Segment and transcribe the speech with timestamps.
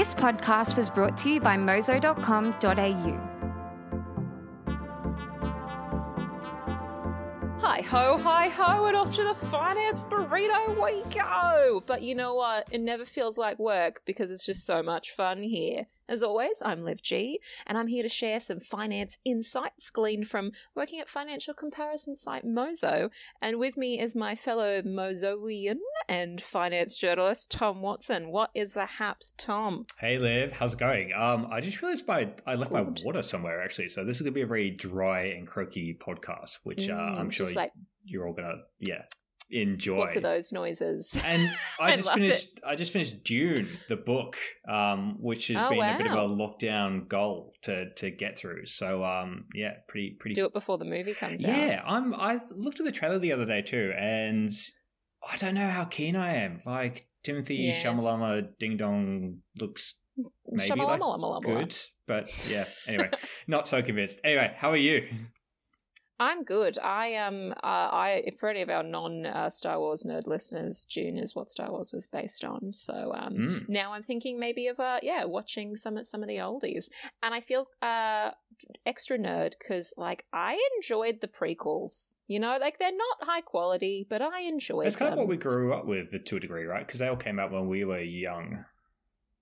[0.00, 2.54] This podcast was brought to you by mozo.com.au.
[7.60, 11.82] Hi ho, hi ho, and off to the finance burrito we go.
[11.86, 12.66] But you know what?
[12.70, 15.84] It never feels like work because it's just so much fun here.
[16.10, 20.50] As always, I'm Liv G, and I'm here to share some finance insights gleaned from
[20.74, 23.10] working at financial comparison site Mozo.
[23.40, 25.76] And with me is my fellow Mozoian
[26.08, 28.32] and finance journalist Tom Watson.
[28.32, 29.86] What is the haps, Tom?
[30.00, 31.12] Hey Liv, how's it going?
[31.12, 32.84] Um, I just realized my I left Good.
[32.98, 36.58] my water somewhere actually, so this is gonna be a very dry and croaky podcast,
[36.64, 37.70] which uh, Mm, I'm sure like
[38.04, 39.02] you're all gonna yeah
[39.50, 39.98] enjoy.
[39.98, 41.20] lots of those noises.
[41.24, 41.48] And
[41.80, 42.60] I I just finished.
[42.66, 44.36] I just finished Dune, the book,
[44.68, 48.66] um, which has Oh, been a bit of a lockdown goal to to get through.
[48.66, 50.34] So um, yeah, pretty pretty.
[50.34, 51.56] Do it before the movie comes out.
[51.56, 52.14] yeah, I'm.
[52.14, 54.50] I looked at the trailer the other day too, and
[55.28, 56.62] I don't know how keen I am.
[56.64, 57.82] Like Timothy Yeah.
[57.82, 59.94] Shamalama Ding Dong looks
[60.48, 62.64] maybe like good, but yeah.
[62.86, 63.10] Anyway,
[63.46, 64.20] not so convinced.
[64.24, 65.08] Anyway, how are you?
[66.20, 66.78] I'm good.
[66.78, 71.16] I um uh, I for any of our non uh, Star Wars nerd listeners, Dune
[71.16, 72.72] is what Star Wars was based on.
[72.74, 73.68] So um Mm.
[73.70, 76.90] now I'm thinking maybe of uh yeah watching some of some of the oldies,
[77.22, 78.32] and I feel uh
[78.84, 82.14] extra nerd because like I enjoyed the prequels.
[82.28, 85.38] You know, like they're not high quality, but I enjoyed It's kind of what we
[85.38, 86.86] grew up with to a degree, right?
[86.86, 88.66] Because they all came out when we were young.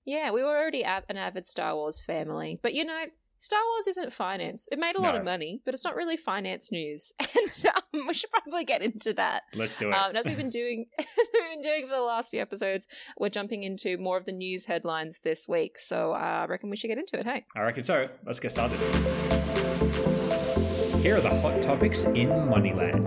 [0.04, 3.06] Yeah, we were already av- an avid Star Wars family, but you know.
[3.40, 4.68] Star Wars isn't finance.
[4.72, 5.20] It made a lot No.
[5.20, 9.12] of money, but it's not really finance news, and um, we should probably get into
[9.14, 9.42] that.
[9.54, 9.94] Let's do it.
[9.94, 13.28] Um, as we've been doing, as we've been doing for the last few episodes, we're
[13.28, 15.78] jumping into more of the news headlines this week.
[15.78, 17.26] So uh, I reckon we should get into it.
[17.26, 18.08] Hey, I reckon so.
[18.26, 18.76] Let's get started.
[21.00, 23.06] Here are the hot topics in Moneyland.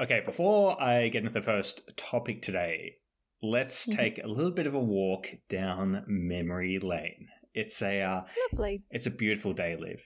[0.00, 2.96] Okay, before I get into the first topic today,
[3.42, 3.96] let's Mhm.
[3.96, 7.28] take a little bit of a walk down memory lane.
[7.54, 8.20] It's a uh,
[8.52, 8.82] lovely.
[8.90, 10.02] it's a beautiful day, Liv.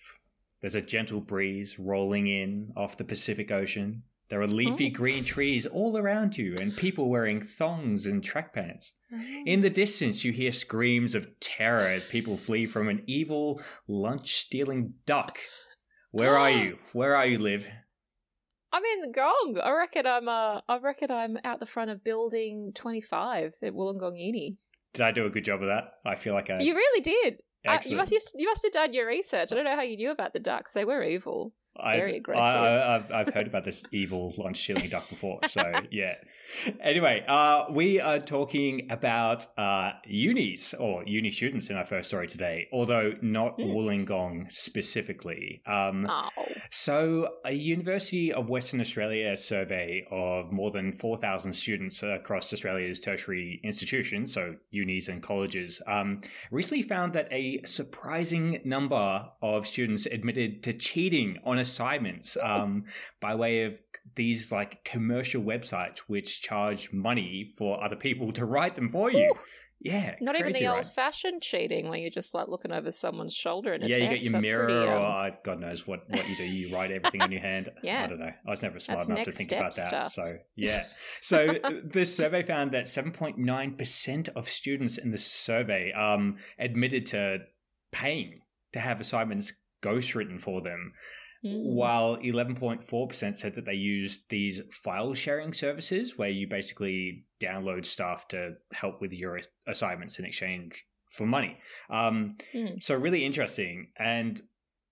[0.61, 4.03] There's a gentle breeze rolling in off the Pacific Ocean.
[4.29, 4.91] There are leafy Oh.
[4.99, 8.95] green trees all around you and people wearing thongs and track pants.
[9.45, 14.35] In the distance, you hear screams of terror as people flee from an evil lunch
[14.35, 15.39] stealing duck.
[16.11, 16.79] Where are you?
[16.93, 17.69] Where are you, Liv?
[18.77, 19.59] I'm in the gong.
[19.65, 20.29] I reckon I'm.
[20.29, 24.59] Uh, I reckon I'm out the front of building 25 at Wollongong Uni.
[24.93, 25.95] Did I do a good job of that?
[26.05, 26.61] I feel like I.
[26.61, 27.39] You really did.
[27.67, 28.13] Uh, you must.
[28.13, 29.51] You must have done your research.
[29.51, 30.73] I don't know how you knew about the ducks.
[30.73, 31.55] They were evil.
[31.81, 32.45] I've- Very aggressive.
[32.61, 36.15] I, have I've heard about this evil lunch shilling duck before, so yeah.
[36.81, 42.29] Anyway, uh, we are talking about uh, unis or uni students in our first story
[42.29, 43.63] today, although not Hmm.
[43.75, 45.61] Wollongong specifically.
[45.67, 46.29] Um, Oh,
[46.71, 53.61] So, a University of Western Australia survey of more than 4,000 students across Australia's tertiary
[53.65, 56.21] institutions, so unis and colleges, um,
[56.51, 62.85] recently found that a surprising number of students admitted to cheating on assignments um,
[63.21, 63.81] by way of
[64.15, 69.33] these like commercial websites which charge money for other people to write them for you.
[69.79, 70.79] Yeah, not even the right?
[70.79, 74.33] old-fashioned cheating where you're just like looking over someone's shoulder and Yeah, you get your
[74.33, 76.45] That's mirror, pretty, um, or uh, God knows what, what you do.
[76.45, 77.71] You write everything in your hand.
[77.83, 78.05] Yeah.
[78.05, 78.33] I don't know.
[78.47, 79.87] I was never smart That's enough to think about that.
[79.87, 80.13] stuff.
[80.13, 80.87] So yeah.
[81.21, 81.55] So
[81.85, 87.41] this survey found that 7.9 percent of students in the survey um, admitted to
[87.93, 88.41] paying
[88.73, 89.53] to have assignments
[89.83, 90.93] ghostwritten for them,
[91.47, 91.75] mm.
[91.75, 98.29] while 11.4% said that they used these file sharing services where you basically download stuff
[98.29, 101.59] to help with your assignments in exchange for money.
[101.91, 102.83] Um, Mm.
[102.83, 103.89] So, really interesting.
[103.99, 104.43] And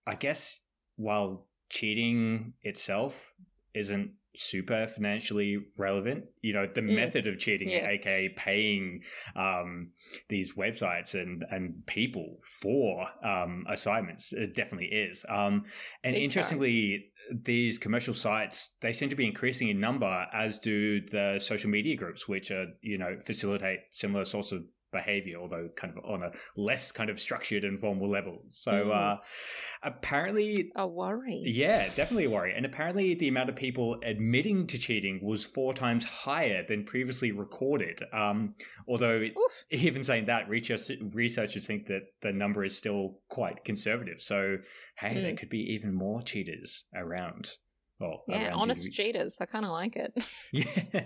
[0.06, 0.60] I guess
[0.96, 3.32] while cheating itself
[3.74, 6.94] isn't super financially relevant, you know, the Mm.
[6.94, 7.88] method of cheating, Yeah.
[7.88, 9.02] aka paying
[9.36, 9.90] um,
[10.28, 15.24] these websites and, and people for um, assignments, it definitely is.
[15.28, 15.64] Um,
[16.02, 16.22] and Big time.
[16.24, 21.70] interestingly, these commercial sites they seem to be increasing in number as do the social
[21.70, 24.62] media groups which are you know facilitate similar sorts of
[25.00, 28.90] behavior although kind of on a less kind of structured and formal level so Mm.
[29.00, 29.16] uh
[29.82, 31.42] apparently a worry.
[31.44, 35.74] yeah definitely a worry and apparently the amount of people admitting to cheating was four
[35.74, 38.54] times higher than previously recorded um
[38.88, 39.64] although Oof.
[39.70, 44.56] even saying that research, researchers think that the number is still quite conservative so
[44.96, 45.38] hey there Mm.
[45.38, 47.52] could be even more cheaters around
[48.00, 48.96] well Yeah, around honest unis.
[48.96, 49.38] cheaters.
[49.40, 50.12] I kind of like it.
[50.52, 51.04] yeah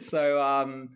[0.00, 0.90] so um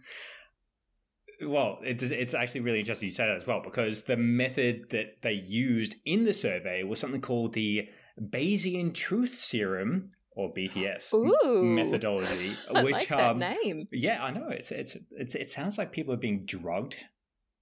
[1.47, 5.23] well it's, it's actually really interesting you say that as well because the method that
[5.23, 7.89] they used in the survey was something called the
[8.21, 11.65] bayesian truth serum or BTS Ooh.
[11.65, 13.89] methodology, I which like that um, name.
[13.91, 16.95] yeah, I know it's, it's it's it sounds like people are being drugged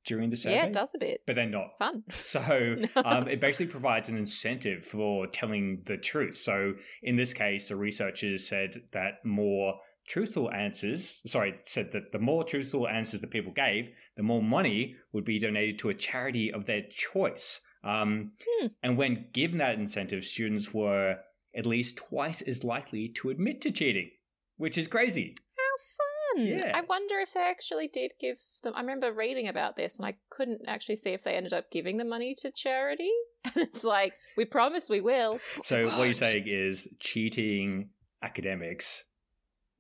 [0.05, 1.23] during the survey, Yeah, it does a bit.
[1.27, 1.71] but they're not.
[1.79, 2.05] Fun.
[2.11, 6.37] So um, it basically provides an incentive for telling the truth.
[6.37, 9.75] So in this case, the researchers said that more
[10.07, 14.97] truthful answers, sorry, said that the more truthful answers that people gave, the more money
[15.13, 17.61] would be donated to a charity of their choice.
[17.85, 18.67] Um, Hmm.
[18.83, 21.19] And when given that incentive, students were
[21.55, 24.11] at least twice as likely to admit to cheating,
[24.57, 25.35] which is crazy.
[25.57, 26.47] How fun.
[26.47, 26.73] Yeah.
[26.75, 28.75] I wonder if they actually did give them.
[28.77, 31.97] I remember reading about this and I couldn't actually see if they ended up giving
[31.97, 33.11] the money to charity.
[33.55, 35.39] And it's like, we promise we will.
[35.63, 39.05] So what, you're saying is cheating academics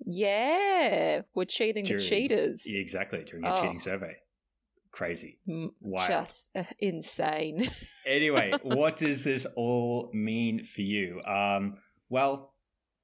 [0.05, 2.63] Yeah, we're cheating the cheaters.
[2.67, 3.61] exactly during a Oh.
[3.63, 4.17] cheating survey.
[4.93, 5.39] Crazy.
[5.81, 6.09] Wild.
[6.09, 7.71] Just uh, insane.
[8.07, 11.21] Anyway, what does this all mean for you?
[11.27, 11.75] Um,
[12.09, 12.55] well,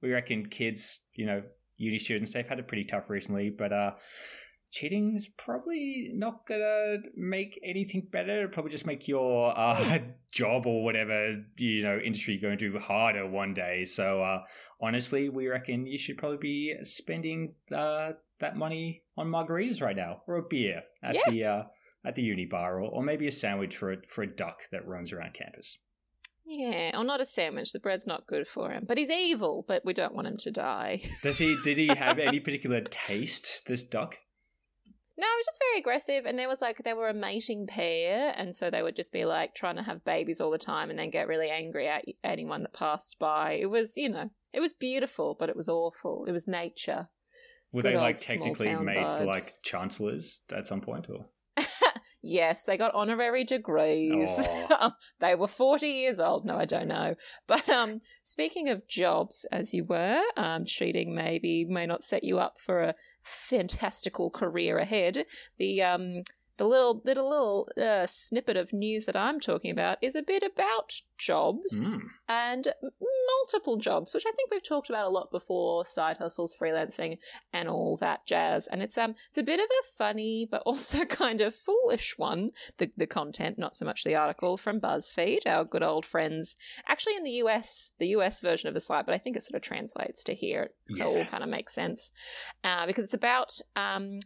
[0.00, 1.43] we reckon kids, you know,
[1.77, 3.91] uni students, they've had it pretty tough recently, but uh,
[4.73, 8.39] cheating's probably not gonna make anything better.
[8.39, 9.99] It'll probably just make your uh,
[10.33, 13.85] job or whatever you know industry you're going to harder one day.
[13.85, 14.41] So uh,
[14.81, 20.23] honestly, we reckon you should probably be spending uh, that money on margaritas right now
[20.27, 21.21] or a beer at Yeah.
[21.31, 21.63] the uh,
[22.05, 24.85] at the uni bar, or, or maybe a sandwich for a, for a duck that
[24.89, 25.79] roams around campus.
[26.45, 27.71] yeah, or not a sandwich.
[27.73, 28.85] The bread's not good for him.
[28.89, 31.03] But he's evil, but we don't want him to die.
[31.23, 31.57] Does he?
[31.63, 33.63] Did he have any particular taste?
[33.67, 34.19] This duck?
[35.19, 38.32] No, it was just very aggressive, and there was like they were a mating pair,
[38.37, 40.99] and so they would just be like trying to have babies all the time, and
[40.99, 43.53] then get really angry at anyone that passed by.
[43.53, 46.25] It was, you know, it was beautiful, but it was awful.
[46.26, 47.09] It was nature.
[47.73, 51.26] Were Good they like technically made for like chancellors at some point, or?
[52.25, 54.29] Yes, they got honorary degrees.
[54.38, 54.94] Aw.
[55.20, 56.47] they were 40 years old.
[56.47, 57.17] No, I don't know.
[57.49, 62.38] But um, speaking of jobs, as you were, um, cheating maybe may not set you
[62.38, 65.25] up for a fantastical career ahead.
[65.59, 66.23] The um,
[66.62, 70.44] the little little little uh, snippet of news that I'm talking about is a bit
[70.44, 72.03] about jobs Mm.
[72.29, 72.69] and
[73.26, 77.19] multiple jobs, which I think we've talked about a lot before, side hustles, freelancing,
[77.53, 78.69] and all that jazz.
[78.69, 82.50] And it's um it's a bit of a funny but also kind of foolish one,
[82.79, 86.55] the the content, not so much the article from BuzzFeed, our good old friends.
[86.87, 89.56] Actually in the US, the US version of the site, but I think it sort
[89.56, 90.70] of translates to here.
[90.88, 92.12] It all kind of makes sense.
[92.62, 94.20] Uh, because it's about um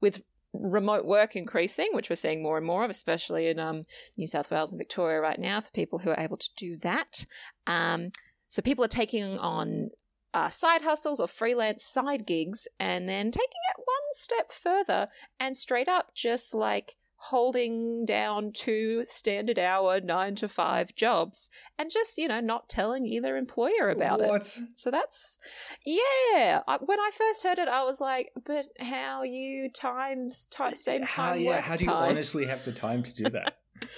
[0.00, 0.22] with
[0.52, 3.84] remote work increasing, which we're seeing more and more of, especially in um,
[4.16, 7.24] New South Wales and Victoria right now, for people who are able to do that.
[7.66, 8.10] Um,
[8.48, 9.90] so people are taking on
[10.34, 15.08] uh, side hustles or freelance side gigs and then taking it one step further
[15.38, 16.96] and straight up just like
[17.26, 23.06] holding down two standard hour nine to five jobs and just you know not telling
[23.06, 25.38] either employer about it so that's
[25.84, 26.62] yeah.
[26.66, 31.02] I, when I first heard it, I was like, "But how you times ti same
[31.02, 33.58] How, time yeah, work how do you time?" honestly have the time to do that?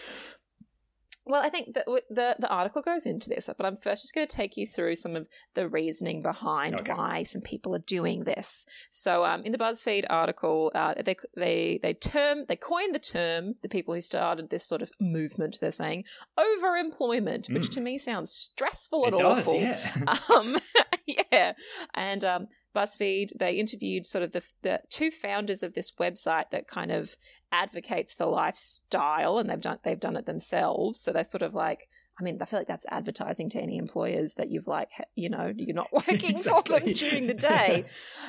[1.26, 4.26] Well, I think that the the article goes into this, but I'm first just going
[4.26, 6.92] to take you through some of the reasoning behind Okay.
[6.92, 8.66] why some people are doing this.
[8.90, 13.54] So, um, in the BuzzFeed article, uh, they they they term they coined the term
[13.62, 15.58] the people who started this sort of movement.
[15.60, 16.04] They're saying
[16.38, 17.72] overemployment, which Mm.
[17.72, 19.60] to me sounds stressful it and does, awful.
[19.60, 20.18] yeah.
[20.34, 20.56] um,
[21.06, 21.52] yeah,
[21.94, 26.66] and um, BuzzFeed they interviewed sort of the the two founders of this website that
[26.68, 27.16] kind of
[27.54, 31.00] advocates the lifestyle, and they've done they've done it themselves.
[31.00, 31.88] So they're sort of like.
[32.16, 35.52] I mean, I feel like that's advertising to any employers that you've like, you know,
[35.56, 37.86] you're not working for them during the day.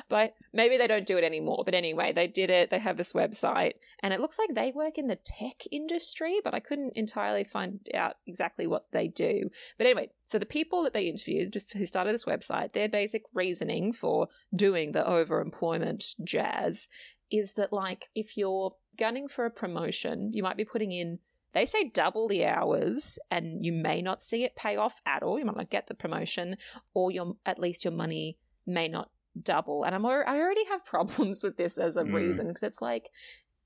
[0.08, 1.62] but maybe they don't do it anymore.
[1.64, 2.70] But anyway, they did it.
[2.70, 6.52] They have this website, and it looks like they work in the tech industry, but
[6.52, 9.50] I couldn't entirely find out exactly what they do.
[9.78, 13.92] But anyway, so the people that they interviewed who started this website, their basic reasoning
[13.92, 16.88] for doing the overemployment jazz
[17.30, 21.18] is that, like, if you're gunning for a promotion, you might be putting in,
[21.52, 25.38] they say double the hours, and you may not see it pay off at all.
[25.38, 26.56] You might not get the promotion,
[26.94, 28.36] or your at least your money
[28.66, 29.10] may not
[29.40, 29.84] double.
[29.84, 32.14] And I'm I already have problems with this as a Mm.
[32.14, 33.08] reason because it's like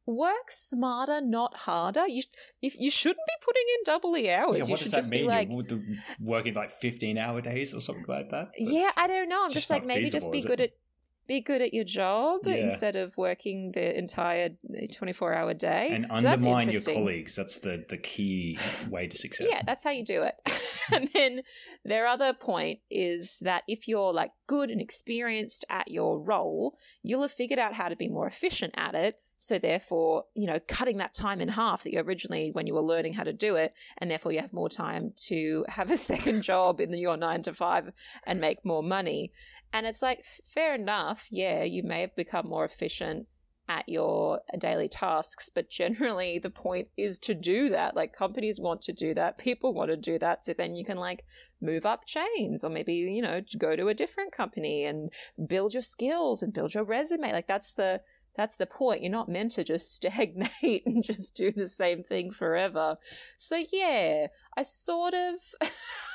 [0.06, 2.06] work smarter, not harder.
[2.08, 2.22] You
[2.62, 4.58] if you shouldn't be putting in double the hours.
[4.58, 5.22] yeah, you what should does that just mean?
[5.22, 8.49] be like, with the- working like 15 hour days or something like that?
[8.58, 9.44] yeah, I don't know.
[9.44, 10.49] I'm just like not maybe feasible, just be is it?
[10.49, 10.70] good at
[11.30, 12.54] be good at your job Yeah.
[12.54, 14.50] instead of working the entire
[14.92, 15.90] 24 hour day.
[15.92, 17.37] And So undermine your colleagues.
[17.37, 18.58] That's the, the key
[18.88, 19.46] way to success.
[19.49, 20.34] Yeah, that's how you do it.
[20.92, 21.42] and then
[21.84, 27.22] their other point is that if you're like good and experienced at your role, you'll
[27.22, 29.20] have figured out how to be more efficient at it.
[29.42, 32.82] So therefore, you know, cutting that time in half that you originally when you were
[32.82, 36.42] learning how to do it, and therefore you have more time to have a second
[36.42, 37.90] job in your nine to five
[38.26, 39.32] and make more money.
[39.73, 43.27] And it's like fair enough, yeah, you may have become more efficient
[43.71, 47.95] at your daily tasks, but generally the point is to do that.
[47.95, 50.97] Like companies want to do that, people want to do that, so then you can
[50.97, 51.25] like
[51.61, 55.11] move up chains or maybe, you know, go to a different company and
[55.47, 57.33] build your skills and build your resume.
[57.33, 58.00] Like that's the
[58.37, 59.03] that's the point.
[59.03, 62.97] You're not meant to just stagnate and just do the same thing forever.
[63.37, 65.35] So yeah, I sort of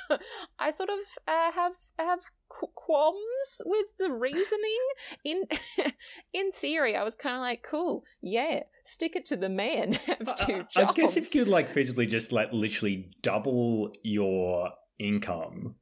[0.60, 4.80] I sort of uh, have have qualms with the reasoning.
[5.24, 5.44] In
[6.34, 9.94] in theory, I was kind of like, cool, yeah, stick it to the man.
[10.06, 10.78] Have two jobs.
[10.78, 15.75] I guess if you could like physically just like literally double your income,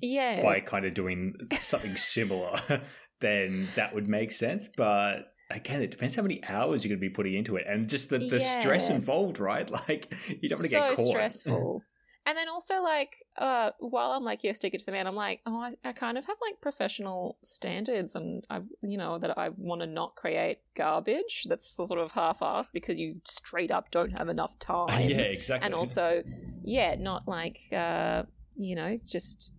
[0.00, 2.58] yeah, by kind of doing something similar,
[3.20, 4.68] then that would make sense.
[4.76, 7.88] But again, it depends how many hours you're going to be putting into it, and
[7.88, 8.60] just the, the yeah.
[8.60, 9.70] stress involved, right?
[9.70, 11.06] Like you don't want to so get caught.
[11.06, 11.82] stressful.
[12.24, 15.16] And then also, like, uh, while I'm like, yeah, stick it to the man, I'm
[15.16, 19.36] like, oh, I, I kind of have like professional standards, and I, you know, that
[19.36, 24.12] I want to not create garbage that's sort of half-assed because you straight up don't
[24.12, 25.08] have enough time.
[25.08, 25.66] yeah, exactly.
[25.66, 26.22] And also,
[26.62, 28.22] yeah, not like, uh,
[28.56, 29.52] you know, just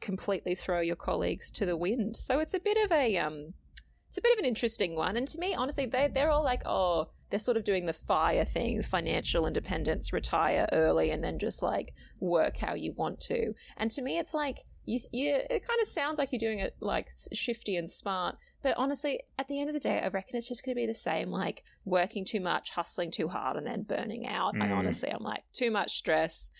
[0.00, 2.16] completely throw your colleagues to the wind.
[2.16, 3.54] So it's a bit of a, um,
[4.08, 5.16] it's a bit of an interesting one.
[5.16, 8.44] And to me, honestly, they they're all like, oh, they're sort of doing the fire
[8.44, 13.54] thing, financial independence, retire early, and then just like work how you want to.
[13.76, 16.76] And to me, it's like you, you it kind of sounds like you're doing it
[16.80, 18.36] like shifty and smart.
[18.62, 20.86] But honestly, at the end of the day, I reckon it's just going to be
[20.86, 24.54] the same like working too much, hustling too hard, and then burning out.
[24.54, 24.64] Mm.
[24.64, 26.50] And honestly, I'm like, too much stress.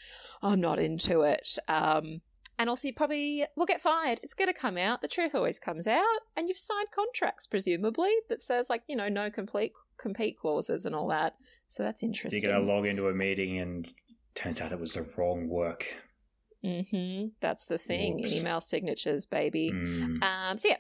[0.42, 1.58] I'm not into it.
[1.68, 2.22] Um,
[2.60, 4.20] and also, you probably will get fired.
[4.22, 5.00] It's going to come out.
[5.00, 6.04] The truth always comes out.
[6.36, 10.94] And you've signed contracts, presumably, that says, like, you know, no complete compete clauses and
[10.94, 11.36] all that.
[11.68, 12.42] So that's interesting.
[12.42, 13.90] You're going to log into a meeting and
[14.34, 15.86] turns out it was the wrong work.
[16.62, 17.28] Mm-hmm.
[17.40, 18.18] That's the thing.
[18.18, 18.34] Whoops.
[18.34, 19.72] Email signatures, baby.
[19.72, 20.22] Mm.
[20.22, 20.76] Um, so yeah,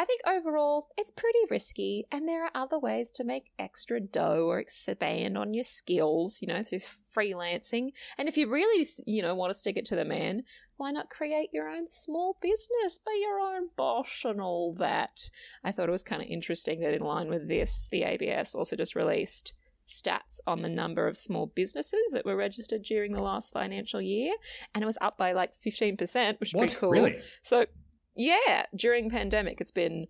[0.00, 4.46] I think overall it's pretty risky, and there are other ways to make extra dough
[4.48, 6.78] or expand on your skills, you know, through
[7.14, 7.90] freelancing.
[8.16, 10.44] And if you really, you know, want to stick it to the man,
[10.78, 15.28] why not create your own small business, be your own boss and all that?
[15.62, 18.76] I thought it was kind of interesting that in line with this, the ABS also
[18.76, 19.52] just released
[19.86, 24.32] stats on the number of small businesses that were registered during the last financial year,
[24.74, 26.68] and it was up by like 15%, which is what?
[26.68, 26.88] pretty cool.
[26.88, 27.20] Really?
[27.42, 27.66] So,
[28.14, 30.06] yeah, during pandemic, it's been,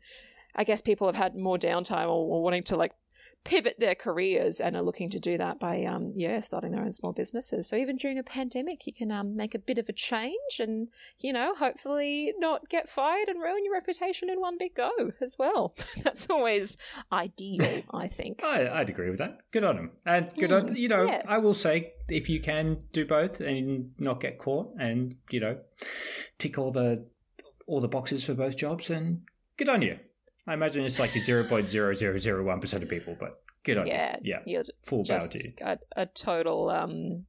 [0.54, 2.92] I guess people have had more downtime or, or wanting to like
[3.42, 6.92] pivot their careers and are looking to do that by um yeah starting their own
[6.92, 7.68] small businesses.
[7.68, 10.88] So even during a pandemic you can um make a bit of a change and
[11.20, 14.90] you know hopefully not get fired and ruin your reputation in one big go
[15.22, 15.74] as well.
[16.04, 16.76] That's always
[17.10, 18.44] ideal i think.
[18.44, 19.38] I, i'd agree with that.
[19.52, 21.22] Good on them and good mm, on you know yeah.
[21.26, 25.58] i will say if you can do both and not get caught and you know
[26.38, 27.06] tick all the
[27.70, 29.22] all the boxes for both jobs and
[29.56, 29.98] good on you
[30.46, 33.78] I imagine it's like zero point zero zero zero one percent of people, but good
[33.78, 34.32] on yeah, you.
[34.32, 37.26] Yeah, you're full just a, a, total um,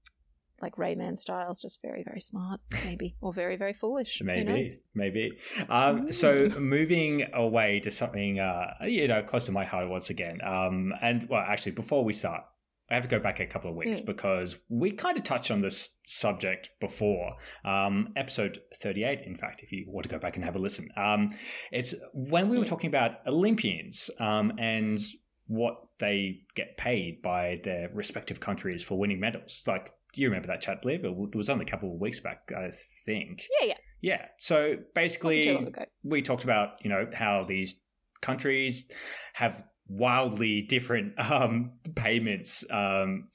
[0.62, 4.21] like Rain Man style is just very very smart, maybe, or very very foolish.
[4.24, 5.33] Maybe, maybe.
[5.69, 10.39] Um, so moving away to something uh, you know close to my heart once again.
[10.43, 12.43] Um, and well, actually, before we start,
[12.91, 14.05] I have to go back a couple of weeks mm.
[14.05, 17.38] because we kind of touched on this subject before.
[17.63, 20.89] Um, episode 38, in fact, if you want to go back and have a listen.
[20.98, 21.29] Um,
[21.71, 22.69] it's when we were hmm.
[22.69, 25.00] talking about Olympians um, and
[25.48, 29.63] what they get paid by their respective countries for winning medals.
[29.65, 31.05] Like, do you remember that chat, Liv?
[31.05, 32.71] It was only a couple of weeks back, I
[33.05, 33.48] think.
[33.62, 33.77] Yeah, yeah.
[34.01, 34.25] Yeah.
[34.38, 37.75] So basically, we talked about, you know, how these
[38.21, 38.86] countries
[39.33, 43.27] have wildly different um, payments um,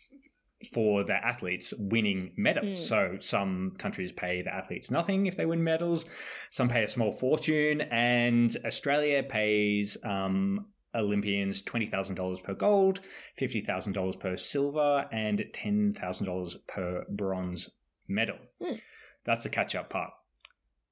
[0.73, 2.67] for the athletes winning medals.
[2.67, 2.79] Mm.
[2.79, 6.07] So some countries pay the athletes nothing if they win medals,
[6.51, 13.01] some pay a small fortune, and Australia pays um, Olympians $20,000 per gold,
[13.39, 17.71] $50,000 per silver, and $10,000 per bronze
[18.09, 18.39] medal.
[18.63, 18.81] Mm.
[19.25, 20.13] That's the catch up part.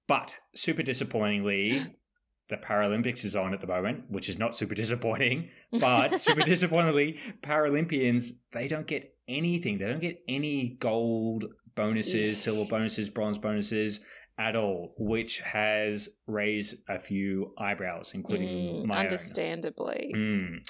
[0.07, 1.87] But super disappointingly,
[2.49, 5.51] the Paralympics is on at the moment, which is not super disappointing.
[5.81, 9.79] But super disappointingly, Paralympians they don't get anything.
[9.79, 14.01] They don't get any gold bonuses, silver bonuses, bronze bonuses
[14.39, 20.13] at all, which has raised a few eyebrows, including mm, my understandably.
[20.15, 20.69] Mm.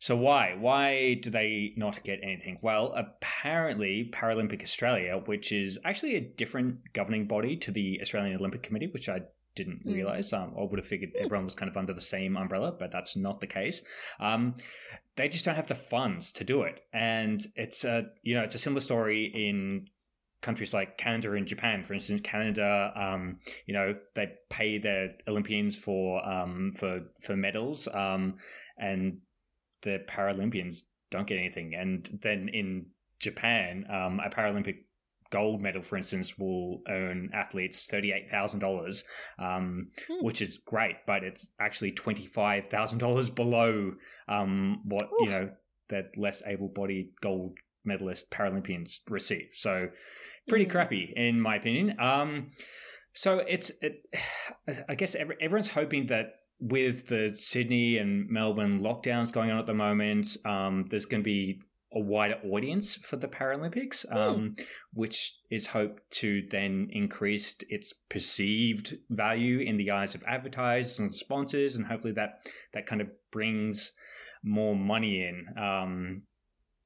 [0.00, 0.54] So why?
[0.58, 2.58] Why do they not get anything?
[2.62, 8.62] Well, apparently Paralympic Australia, which is actually a different governing body to the Australian Olympic
[8.62, 9.20] Committee, which I
[9.54, 9.94] didn't Mm.
[9.94, 10.32] realize.
[10.32, 13.16] Um, I would have figured everyone was kind of under the same umbrella, but that's
[13.16, 13.82] not the case.
[14.20, 14.56] Um,
[15.16, 18.54] they just don't have the funds to do it, and it's a you know it's
[18.54, 19.88] a similar story in
[20.42, 21.82] countries like Canada and Japan.
[21.82, 27.88] For instance, Canada, um, you know, they pay their Olympians for um, for for medals,
[27.94, 28.36] um,
[28.76, 29.18] and
[29.82, 31.74] the Paralympians don't get anything.
[31.74, 32.86] And then in
[33.20, 34.78] Japan, um, a Paralympic
[35.30, 39.04] gold medal, for instance, will earn athletes thirty-eight thousand dollars,
[39.38, 40.24] um, Hmm.
[40.24, 43.94] which is great, but it's actually twenty-five thousand dollars below
[44.28, 45.50] um, what you know
[45.88, 49.48] that less able-bodied gold medalist Paralympians receive.
[49.52, 49.88] So
[50.48, 50.70] pretty Mm.
[50.70, 51.96] crappy, in my opinion.
[52.00, 52.52] Um,
[53.12, 54.02] so it's, it,
[54.88, 59.66] I guess every, everyone's hoping that with the Sydney and Melbourne lockdowns going on at
[59.66, 61.60] the moment, um, there's going to be
[61.94, 64.56] a wider audience for the Paralympics, um,
[64.92, 71.14] which is hoped to then increase its perceived value in the eyes of advertisers and
[71.14, 73.92] sponsors, and hopefully that that kind of brings
[74.42, 76.22] more money in, um,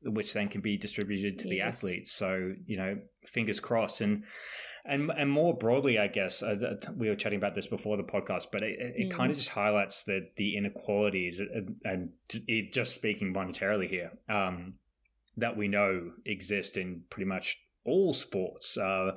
[0.02, 2.12] which then can be distributed to the athletes.
[2.12, 2.94] So you know,
[3.26, 4.24] fingers crossed, and
[4.84, 8.44] and and more broadly, I guess uh, we were chatting about this before the podcast,
[8.52, 9.16] but it, it Mm.
[9.16, 12.10] kind of just highlights the the inequalities, and, and
[12.46, 14.74] it, just speaking monetarily here, um,
[15.38, 18.76] that we know exist in pretty much all sports.
[18.76, 19.12] Uh,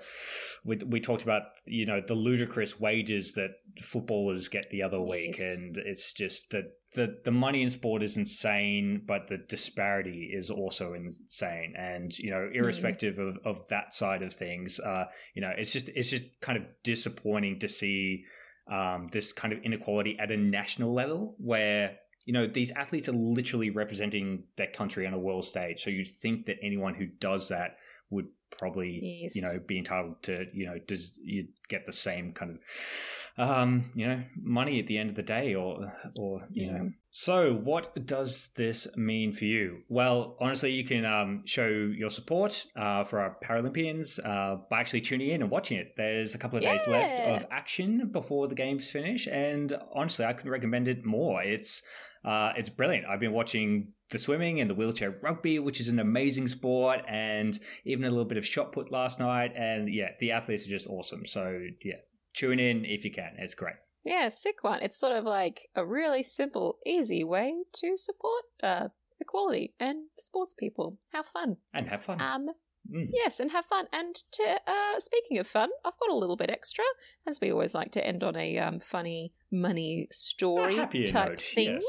[0.64, 3.50] we we talked about you know the ludicrous wages that
[3.82, 5.60] footballers get the other week, Yes.
[5.60, 10.50] and it's just that the the money in sport is insane, but the disparity is
[10.50, 11.74] also insane.
[11.78, 15.90] And you know, irrespective of, of that side of things, uh, you know, it's just
[15.90, 18.24] it's just kind of disappointing to see
[18.72, 21.98] um, this kind of inequality at a national level where.
[22.26, 25.84] You know, these athletes are literally representing their country on a world stage.
[25.84, 27.78] So you'd think that anyone who does that
[28.10, 29.36] would probably Yes.
[29.36, 33.90] you know be entitled to you know does you get the same kind of um
[33.96, 36.78] you know money at the end of the day or or you Yeah.
[36.78, 42.10] know so what does this mean for you well honestly you can um show your
[42.10, 46.38] support uh for our paralympians uh by actually tuning in and watching it there's a
[46.38, 50.88] couple of days left of action before the games finish and honestly i couldn't recommend
[50.88, 51.82] it more it's
[52.24, 53.06] uh, it's brilliant.
[53.08, 57.58] I've been watching the swimming and the wheelchair rugby, which is an amazing sport, and
[57.86, 59.54] even a little bit of shot put last night.
[59.56, 61.26] And yeah, the athletes are just awesome.
[61.26, 61.96] So yeah,
[62.34, 63.36] tune in if you can.
[63.38, 63.76] It's great.
[64.04, 64.82] Yeah, sick one.
[64.82, 68.88] It's sort of like a really simple, easy way to support uh,
[69.20, 70.98] equality and sports people.
[71.14, 71.58] Have fun.
[71.74, 72.22] And have fun.
[72.22, 72.48] Um,
[72.90, 73.08] Mm.
[73.12, 73.88] yes, and have fun.
[73.92, 76.86] And to uh, speaking of fun, I've got a little bit extra,
[77.28, 81.82] as we always like to end on a um, funny money story type note, thing.
[81.82, 81.86] yes.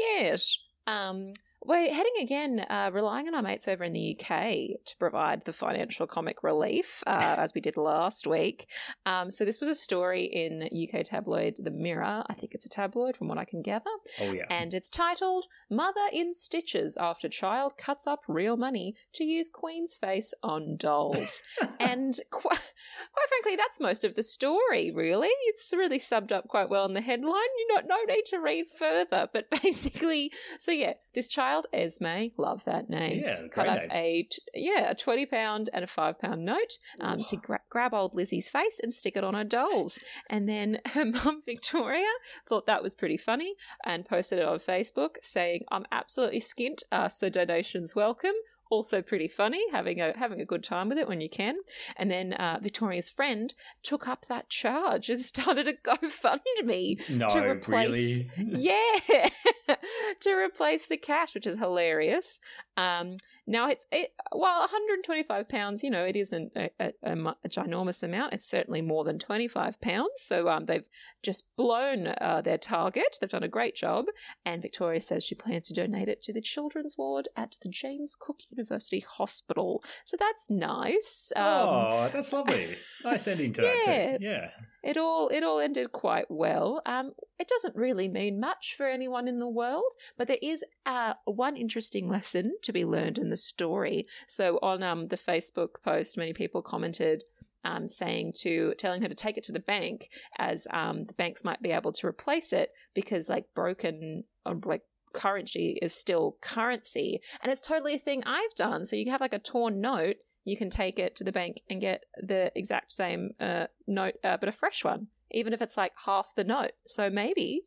[0.00, 0.58] Yes.
[0.86, 1.32] Um,
[1.64, 5.52] we're heading again, uh, relying on our mates over in the UK to provide the
[5.52, 8.66] financial comic relief, uh, as we did last week.
[9.06, 12.24] Um, so this was a story in UK tabloid The Mirror.
[12.28, 14.44] I think it's a tabloid, from what I can gather, Oh yeah.
[14.50, 19.94] and it's titled "Mother in Stitches After Child Cuts Up Real Money to Use Queen's
[19.94, 21.42] Face on Dolls."
[21.80, 25.28] and qu- quite frankly, that's most of the story, really.
[25.46, 27.30] It's really summed up quite well in the headline.
[27.58, 29.28] You don't no need to read further.
[29.32, 33.90] But basically, so yeah, this child, Esme, love that name, yeah, cut up name.
[33.92, 38.14] a yeah a twenty pound and a five pound note um, to gra- grab old
[38.14, 39.98] Lizzie's face and stick it on her dolls.
[40.28, 42.10] And then her mum Victoria
[42.48, 47.08] thought that was pretty funny and posted it on Facebook saying, "I'm absolutely skint, uh,
[47.08, 48.34] so donations welcome."
[48.70, 51.56] Also pretty funny, having a having a good time with it when you can.
[51.96, 57.40] And then uh, Victoria's friend took up that charge and started a GoFundMe no, to
[57.40, 58.30] replace- really.
[58.36, 59.28] yeah,
[60.20, 62.40] to replace the cash, which is hilarious.
[62.76, 67.12] Um, now it's it, while 125 pounds, you know, it isn't a, a, a,
[67.44, 68.32] a ginormous amount.
[68.32, 70.12] It's certainly more than 25 pounds.
[70.16, 70.88] So um, they've
[71.24, 73.16] just blown uh, their target.
[73.20, 74.06] They've done a great job.
[74.44, 78.14] And Victoria says she plans to donate it to the children's ward at the James
[78.18, 79.82] Cook University Hospital.
[80.04, 81.32] So that's nice.
[81.36, 82.68] Um, oh, that's lovely.
[83.04, 84.16] Nice ending to that Yeah.
[84.16, 84.24] too.
[84.24, 84.50] Yeah.
[84.82, 86.80] it all it all ended quite well.
[86.86, 91.14] Um, it doesn't really mean much for anyone in the world, but there is uh,
[91.26, 94.06] one interesting lesson to be learned in the story.
[94.26, 97.24] So on um, the Facebook post, many people commented.
[97.64, 101.44] Um, saying to telling her to take it to the bank as um, the banks
[101.44, 107.20] might be able to replace it because like broken or like currency is still currency
[107.42, 108.84] and it's totally a thing I've done.
[108.84, 111.80] So you have like a torn note you can take it to the bank and
[111.80, 115.92] get the exact same uh, note, uh, but a fresh one, even if it's like
[116.04, 116.72] half the note.
[116.86, 117.62] So maybe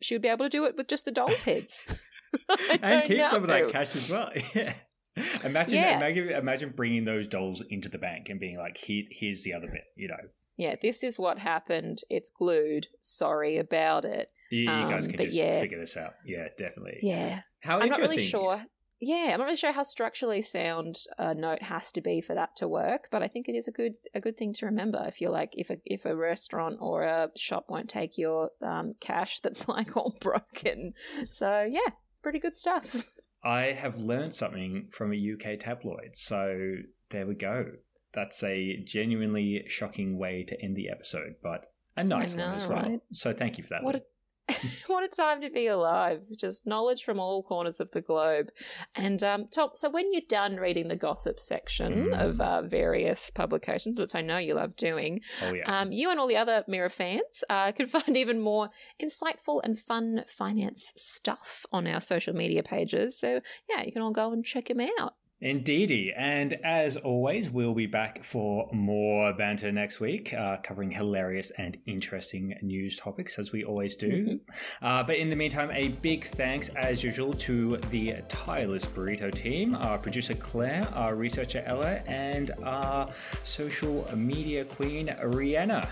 [0.00, 1.94] she would be able to do it with just the doll's heads.
[2.82, 4.30] And keep some of that cash as well.
[4.54, 4.72] Yeah.
[5.44, 5.96] Imagine, Yeah.
[5.96, 9.66] imagine, imagine bringing those dolls into the bank and being like, Here, "Here's the other
[9.66, 10.16] bit," you know.
[10.56, 12.00] yeah, this is what happened.
[12.08, 12.86] It's glued.
[13.00, 14.30] Sorry about it.
[14.50, 15.60] You, you guys Um, can just yeah.
[15.60, 16.14] figure this out.
[16.26, 16.98] Yeah, definitely.
[17.02, 17.40] Yeah.
[17.60, 18.64] How I'm not really sure.
[19.04, 22.54] Yeah, I'm not really sure how structurally sound a note has to be for that
[22.56, 25.20] to work, but I think it is a good a good thing to remember if
[25.20, 29.40] you're like if a if a restaurant or a shop won't take your um, cash
[29.40, 30.94] that's like all broken.
[31.30, 31.90] So yeah,
[32.22, 33.04] pretty good stuff.
[33.44, 36.10] I have learned something from a UK tabloid.
[36.14, 36.76] So
[37.10, 37.66] there we go.
[38.14, 42.66] That's a genuinely shocking way to end the episode, but a nice know, one as
[42.66, 42.82] well.
[42.82, 43.00] right?
[43.12, 43.84] So thank you for that.
[43.84, 44.02] What a
[44.86, 46.20] what a time to be alive!
[46.36, 48.48] Just knowledge from all corners of the globe.
[48.94, 52.20] And um, Tom, so when you're done reading the gossip section Mm.
[52.20, 55.80] of uh, various publications, which I know you love doing, oh yeah.
[55.80, 58.70] Um, you and all the other Mirror fans uh, can find even more
[59.02, 63.18] insightful and fun finance stuff on our social media pages.
[63.18, 65.14] So, yeah, you can all go and check them out.
[65.42, 66.12] Indeedy.
[66.16, 71.76] And as always, we'll be back for more banter next week, uh, covering hilarious and
[71.86, 74.08] interesting news topics, as we always do.
[74.08, 74.40] Mhm.
[74.80, 79.74] Uh, but in the meantime, a big thanks, as usual, to the tireless Burrito team,
[79.74, 83.10] our producer Claire, our researcher Ella, and our
[83.42, 85.88] social media queen Rihanna.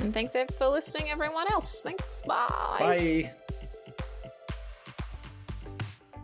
[0.00, 1.82] And thanks for listening, everyone else.
[1.82, 2.22] Thanks.
[2.22, 2.76] Bye.
[2.78, 3.32] Bye.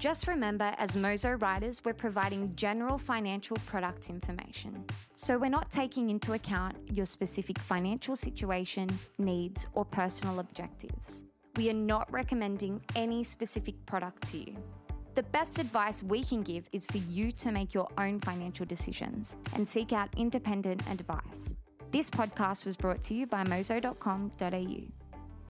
[0.05, 4.85] Just remember, as Mozo writers, we're providing general financial product information.
[5.17, 11.25] So we're not taking into account your specific financial situation, needs, or personal objectives.
[11.57, 14.55] We are not recommending any specific product to you.
[15.15, 19.37] The best advice we can give is for you to make your own financial decisions
[19.55, 21.55] and seek out independent advice.
[21.93, 25.04] This podcast was brought to you by mozo.com.au.